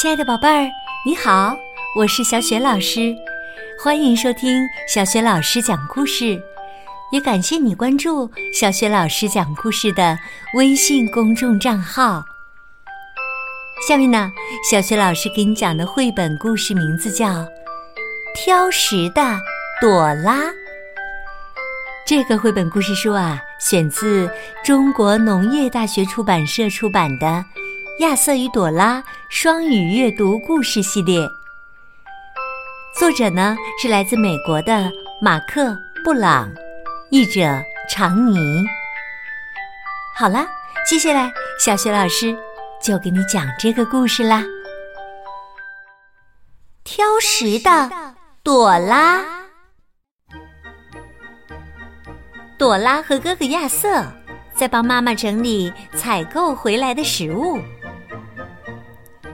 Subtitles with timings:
[0.00, 0.70] 亲爱的宝贝儿，
[1.04, 1.56] 你好，
[1.96, 3.12] 我是小雪老师，
[3.82, 6.40] 欢迎收听小雪老师讲故事，
[7.10, 10.16] 也感谢你关注小雪老师讲故事的
[10.54, 12.22] 微信公众账号。
[13.88, 14.30] 下面呢，
[14.70, 17.26] 小雪老师给你讲的绘本故事名字叫
[18.36, 19.40] 《挑食的
[19.80, 20.42] 朵拉》。
[22.06, 24.30] 这个绘本故事书啊，选自
[24.64, 27.44] 中国农业大学出版社出版的。
[27.98, 31.20] 亚瑟与朵拉双语阅读故事系列，
[32.98, 35.64] 作者呢是来自美国的马克·
[36.02, 36.50] 布朗，
[37.10, 37.42] 译者
[37.90, 38.64] 常妮。
[40.16, 40.46] 好了，
[40.88, 41.30] 接下来
[41.62, 42.34] 小雪老师
[42.82, 44.42] 就给你讲这个故事啦。
[46.82, 49.22] 挑食的朵拉，
[52.56, 54.02] 朵拉和哥哥亚瑟
[54.54, 57.60] 在帮妈妈整理采购回来的食物。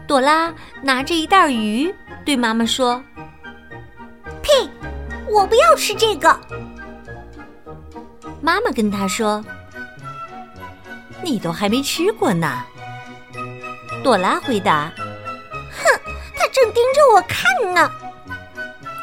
[0.07, 1.93] 朵拉拿着一袋鱼，
[2.25, 3.03] 对妈妈说
[4.43, 4.53] ：“呸，
[5.27, 6.39] 我不要吃这个。”
[8.43, 9.43] 妈妈跟她说
[11.25, 12.63] ：“你都还没吃过呢。”
[14.05, 14.93] 朵拉回答
[15.73, 16.01] ：“哼，
[16.37, 17.91] 他正盯着我看呢。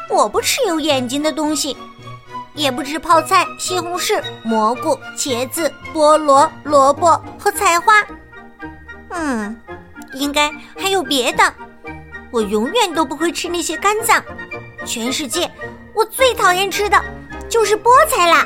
[0.08, 1.76] 我不吃有眼睛的东西，
[2.54, 7.92] 也不吃泡菜、西红柿、蘑菇、茄子、菠萝、萝卜和菜花。
[9.08, 9.60] 嗯。”
[10.14, 10.52] 应该
[10.82, 11.54] 还有别的，
[12.32, 14.20] 我永远都不会吃那些肝脏。
[14.84, 15.48] 全世界
[15.94, 17.00] 我最讨厌吃的
[17.48, 18.44] 就是菠菜啦。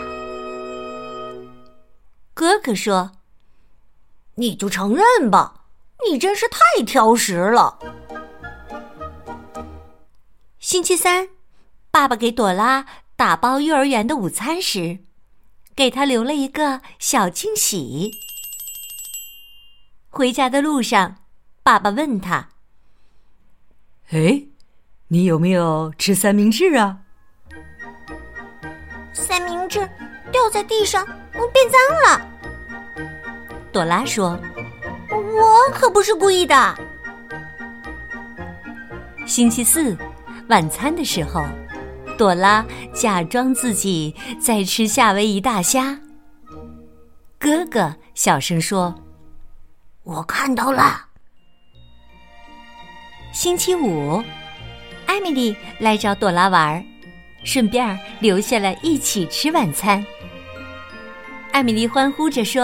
[2.34, 3.12] 哥哥说
[4.36, 5.64] ：“你就承认吧，
[6.06, 7.78] 你真是太挑食了。”
[10.60, 11.30] 星期三，
[11.90, 12.84] 爸爸给朵拉
[13.16, 14.98] 打包幼儿园的午餐时，
[15.74, 18.10] 给他留了一个小惊喜。
[20.10, 21.22] 回家的路上。
[21.66, 22.46] 爸爸问他
[24.14, 24.40] ：“哎，
[25.08, 27.00] 你有没有吃三明治啊？”
[29.12, 29.80] 三明治
[30.30, 32.24] 掉在地上，变脏了。
[33.72, 34.38] 朵拉说
[35.10, 36.78] ：“我可不是故意的。”
[39.26, 39.96] 星期四
[40.48, 41.44] 晚餐的时候，
[42.16, 42.64] 朵拉
[42.94, 45.98] 假装自己在吃夏威夷大虾。
[47.40, 48.94] 哥哥小声说
[50.04, 51.05] ：“我看到了。”
[53.36, 54.24] 星期五，
[55.04, 56.82] 艾米丽来找朵拉玩儿，
[57.44, 60.02] 顺便留下来一起吃晚餐。
[61.52, 62.62] 艾米丽欢呼着说：“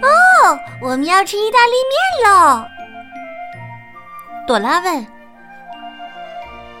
[0.00, 2.64] 哦，我们要吃意大利面喽！”
[4.48, 5.06] 朵拉问：“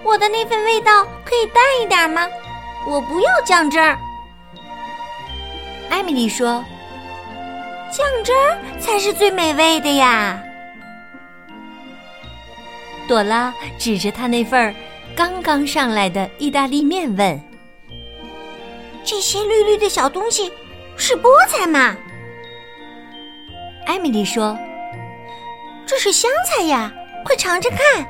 [0.02, 2.26] 我的那份味道可以淡一点吗？
[2.88, 3.98] 我不要酱汁儿。”
[5.90, 6.64] 艾米丽说
[7.92, 10.42] ：“酱汁儿才是最美味的呀。”
[13.10, 14.72] 朵拉指着他那份儿
[15.16, 17.40] 刚刚上来的意大利面问
[19.02, 20.48] ：“这些绿绿的小东西
[20.96, 21.96] 是菠菜吗？”
[23.84, 24.56] 艾米丽说
[25.84, 26.92] ：“这是香菜呀，
[27.24, 28.06] 快尝尝看。”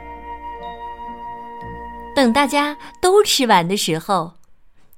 [2.14, 4.34] 等大家都吃完的时候，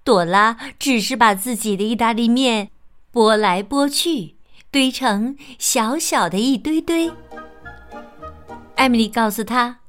[0.02, 2.70] 朵拉只是把自己的意大利面
[3.12, 4.34] 拨来拨去，
[4.72, 7.08] 堆成小小的一堆堆。
[8.74, 9.81] 艾米丽告诉他。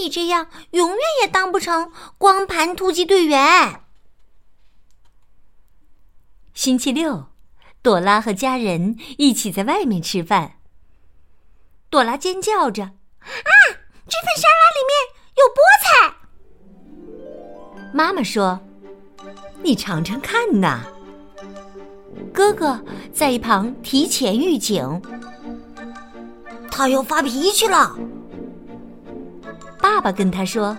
[0.00, 3.82] 你这样永远也当不成光盘突击队员。
[6.54, 7.26] 星期六，
[7.82, 10.54] 朵拉和家人一起在外面吃饭。
[11.90, 12.82] 朵拉尖叫着
[13.20, 13.52] ：“啊，
[14.08, 14.92] 这份沙拉里面
[15.36, 15.86] 有菠菜！”
[17.92, 18.60] 妈妈说
[19.62, 20.82] ：“你尝尝看呐。”
[22.32, 25.02] 哥哥在一旁提前预警
[26.70, 27.98] ：“他要发脾气了。”
[29.80, 30.76] 爸爸跟他说：“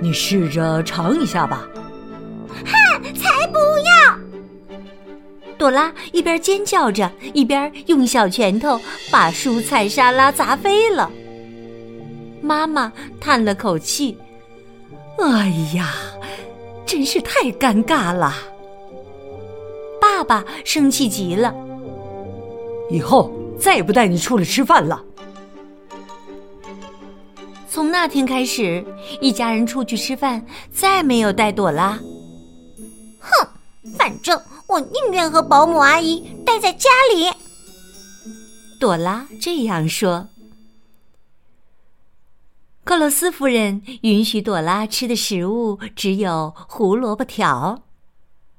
[0.00, 1.66] 你试着尝一下吧。”
[2.64, 4.18] 哼，才不要！
[5.58, 8.80] 朵拉一边尖叫着，一边用小拳头
[9.10, 11.10] 把蔬菜沙拉砸飞了。
[12.40, 14.16] 妈妈叹了口气
[15.18, 15.94] ：“哎呀，
[16.84, 18.34] 真是太尴尬了。”
[20.00, 21.54] 爸爸生气极了
[22.90, 25.02] ：“以后再也不带你出来吃饭了。”
[27.74, 28.86] 从那天开始，
[29.20, 31.98] 一家人出去吃饭再没有带朵拉。
[33.18, 33.48] 哼，
[33.98, 37.32] 反正我宁愿和保姆阿姨待在家里。
[38.78, 40.28] 朵拉这样说。
[42.84, 47.82] 克洛斯夫人允许朵拉吃的食物只有胡萝卜条，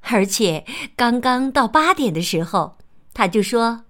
[0.01, 0.65] 而且
[0.97, 2.77] 刚刚到八点的时候，
[3.13, 3.85] 她就说：“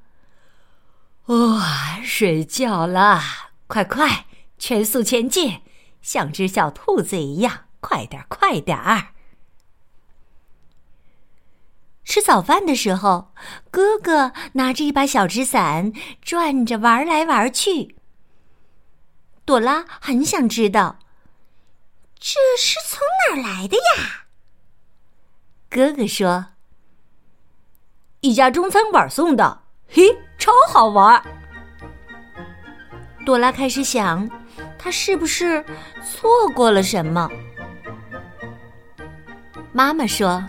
[1.26, 4.25] 哇，睡觉啦，快快，
[4.58, 5.62] 全速前进，
[6.02, 9.10] 像只小兔子一样，快点，快点儿！
[12.04, 13.34] 吃早饭的时候，
[13.72, 15.92] 哥哥拿着一把小纸伞，
[16.22, 17.96] 转着玩来玩去。
[19.44, 21.00] 朵拉很想知道，
[22.20, 24.26] 这是从哪儿来的呀？
[25.70, 26.48] 哥哥说
[28.22, 30.04] ：“一家中餐馆送的，嘿，
[30.38, 31.22] 超好玩。”
[33.26, 34.30] 朵拉开始想，
[34.86, 35.66] 他是不是
[36.04, 37.28] 错过了什么？
[39.74, 40.44] 妈妈说：“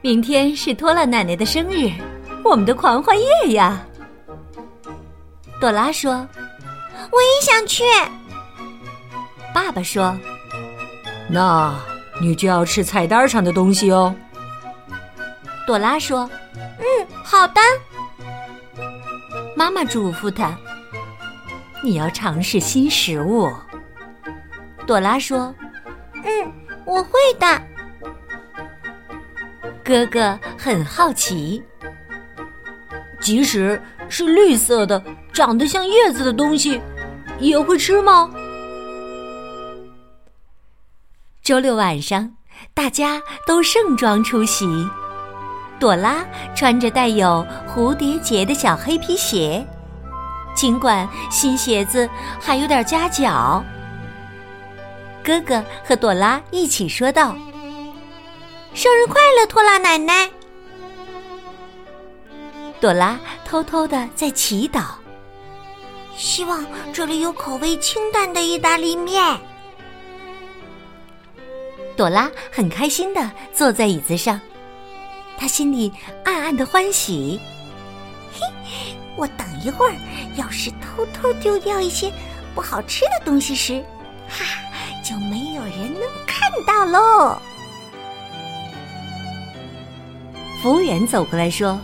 [0.00, 1.90] 明天是托拉奶奶的生日，
[2.44, 3.84] 我们的狂欢夜呀。”
[5.60, 6.24] 朵拉说。
[7.10, 7.82] 我也想去。
[9.52, 10.16] 爸爸说
[11.28, 11.74] ：“那
[12.20, 14.14] 你就要吃菜单上的东西哦。”
[15.66, 16.30] 朵拉说
[16.78, 16.86] ：“嗯，
[17.24, 17.60] 好的。”
[19.56, 20.56] 妈妈嘱咐他
[21.82, 23.50] ：“你要尝试新食物。”
[24.86, 25.54] 朵拉说
[26.24, 26.52] ：“嗯，
[26.84, 27.62] 我会的。”
[29.84, 31.62] 哥哥很好奇，
[33.20, 35.02] 即使是绿色的、
[35.32, 36.80] 长得像叶子的东西。
[37.40, 38.28] 也会吃吗？
[41.40, 42.34] 周六晚上，
[42.74, 44.66] 大家都盛装出席。
[45.78, 46.26] 朵拉
[46.56, 49.64] 穿着带有蝴蝶结的小黑皮鞋，
[50.58, 52.10] 尽管新鞋子
[52.40, 53.64] 还有点夹脚。
[55.22, 57.32] 哥哥和朵拉一起说道
[58.74, 60.28] ：“生日快乐，托拉奶奶！”
[62.80, 64.86] 朵拉偷偷的在祈祷。
[66.16, 69.38] 希望这里有口味清淡的意大利面。
[71.96, 74.40] 朵拉很开心的坐在椅子上，
[75.38, 75.92] 她心里
[76.24, 77.40] 暗暗的欢喜。
[78.40, 79.94] 嘿，我等一会儿
[80.36, 82.12] 要是偷偷丢掉一些
[82.54, 83.84] 不好吃的东西时，
[84.28, 84.44] 哈，
[85.02, 87.40] 就没有人能看到喽。
[90.62, 91.78] 服务员走过来说：“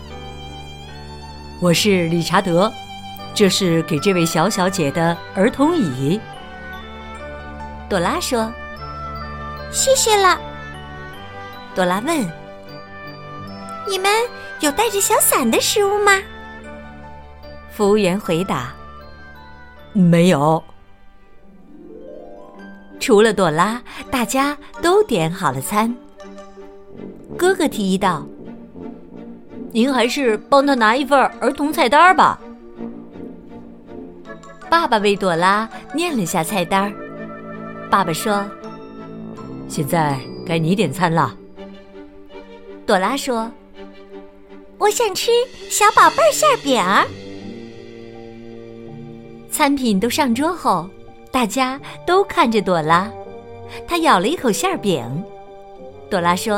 [1.60, 2.72] 我是理查德。”
[3.34, 6.20] 这是给这位小小姐的儿童椅。
[7.88, 8.52] 朵拉说
[9.72, 10.40] ：“谢谢了。”
[11.74, 12.20] 朵拉问
[13.90, 14.08] ：“你们
[14.60, 16.12] 有带着小伞的食物吗？”
[17.76, 18.72] 服务员回答
[19.92, 20.62] ：“没有。”
[23.00, 23.82] 除了朵拉，
[24.12, 25.92] 大家都点好了餐。
[27.36, 28.24] 哥哥提议道
[29.72, 32.40] ：“您还是帮他拿一份儿童菜单吧。”
[34.70, 36.94] 爸爸为朵拉念了下菜单
[37.90, 38.44] 爸爸说
[39.66, 41.36] ：“现在该你点餐了。”
[42.86, 43.50] 朵拉说
[44.78, 45.32] ：“我想吃
[45.68, 46.80] 小宝贝馅饼。”
[49.54, 50.84] 餐品都上桌后，
[51.30, 53.08] 大家都看着朵拉，
[53.86, 55.00] 她咬了一口馅饼。
[56.10, 56.56] 朵拉说：“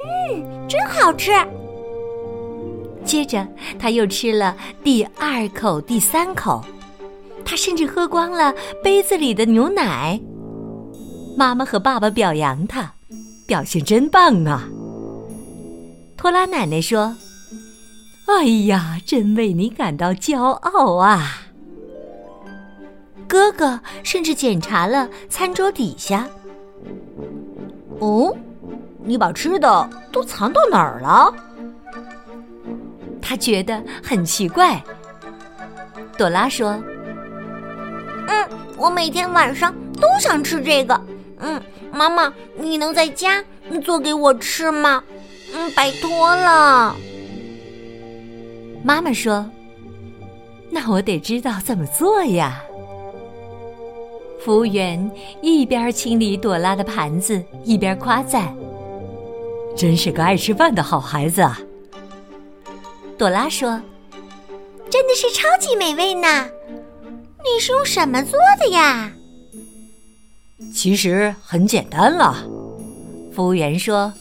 [0.00, 1.30] 嗯，真好吃。”
[3.04, 3.46] 接着，
[3.78, 6.64] 他又吃了第二口、第三口。
[7.44, 10.18] 他甚至喝光了杯子里的牛奶。
[11.36, 12.94] 妈妈和爸爸表扬他，
[13.46, 14.66] 表现真棒啊！
[16.16, 17.14] 托拉奶奶说
[18.24, 21.40] ：“哎呀，真为你感到骄傲啊！”
[23.32, 26.28] 哥哥甚至检查了餐桌底下。
[27.98, 28.36] 哦，
[29.02, 31.34] 你把吃的都藏到哪儿了？
[33.22, 34.78] 他觉得很奇怪。
[36.18, 36.78] 朵拉说。
[38.28, 41.00] 嗯，我每天晚上都想吃这个。
[41.38, 41.58] 嗯，
[41.90, 43.42] 妈妈，你能在家
[43.82, 45.02] 做给我吃吗？
[45.54, 46.94] 嗯，拜托了。
[48.84, 49.50] 妈妈说
[50.68, 52.62] ：“那我得知道怎么做呀。”
[54.44, 58.52] 服务员一边清理朵拉的盘子，一边夸赞
[59.76, 61.60] ：“真是个爱吃饭的好孩子啊。”
[63.16, 63.80] 朵拉说
[64.90, 66.48] ：“真的是超级美味呢。”
[67.44, 69.12] 你是用什么做的呀？
[70.74, 72.44] 其实很简单了，
[73.32, 74.12] 服务员说：“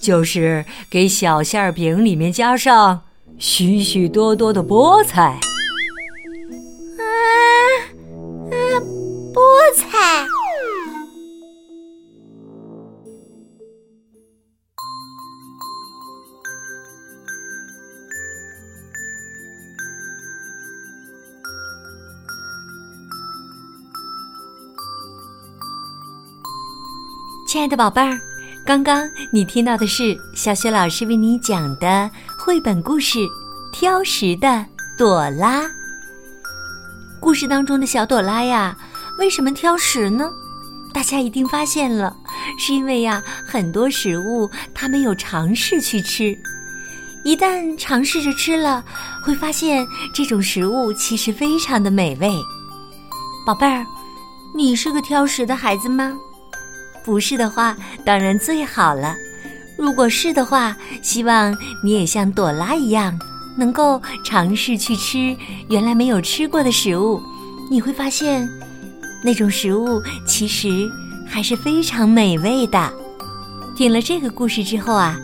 [0.00, 3.02] 就是给小馅饼里面加上
[3.38, 5.38] 许许多多的菠菜。”
[27.54, 28.18] 亲爱的宝贝儿，
[28.66, 33.16] 刚刚你听到的是小雪老师为你讲的绘本故事
[33.72, 34.66] 《挑食的
[34.98, 35.62] 朵拉。
[37.20, 38.76] 故事当中的小朵拉呀，
[39.20, 40.28] 为什么挑食呢？
[40.92, 42.16] 大家一定发现了，
[42.58, 46.36] 是因为呀，很多食物它没有尝试去吃。
[47.24, 48.84] 一旦尝试着吃了，
[49.24, 52.34] 会发现这种食物其实非常的美味。
[53.46, 53.86] 宝贝儿，
[54.56, 56.18] 你是个挑食的孩子吗？
[57.04, 59.14] 不是的话，当然最好了。
[59.76, 63.16] 如果是的话，希望你也像朵拉一样，
[63.56, 65.36] 能够尝试去吃
[65.68, 67.20] 原来没有吃过的食物。
[67.70, 68.48] 你会发现，
[69.22, 70.88] 那种食物其实
[71.26, 72.92] 还是非常美味的。
[73.76, 75.16] 听了这个故事之后啊。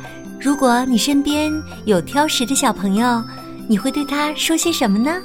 [0.42, 1.52] 如果你身边
[1.84, 3.22] 有挑食的小朋友，
[3.68, 5.20] 你会对他说些什么呢？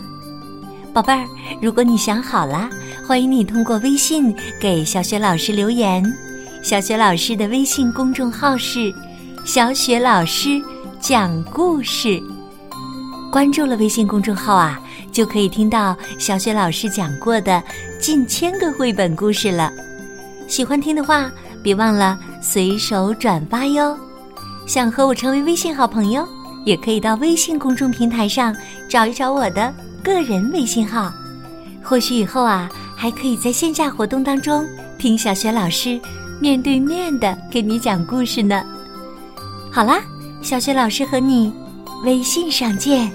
[0.94, 1.26] 宝贝儿，
[1.62, 2.70] 如果你想好了，
[3.08, 6.04] 欢迎你通过微信给小雪老师留言。
[6.66, 8.92] 小雪老师的微信公众号是
[9.46, 10.60] “小雪老师
[11.00, 12.20] 讲故事”。
[13.32, 14.82] 关注了微信公众号啊，
[15.12, 17.62] 就可以听到小雪老师讲过的
[18.00, 19.72] 近千个绘本故事了。
[20.48, 21.30] 喜欢听的话，
[21.62, 23.96] 别忘了随手转发哟。
[24.66, 26.28] 想和我成为微信好朋友，
[26.66, 28.56] 也可以到微信公众平台上
[28.90, 31.14] 找一找我的个人微信号。
[31.84, 34.66] 或许以后啊，还可以在线下活动当中
[34.98, 36.02] 听小雪老师
[36.40, 38.64] 面对面的给你讲故事呢。
[39.72, 40.02] 好啦，
[40.42, 41.54] 小雪老师和你
[42.04, 43.12] 微信上见。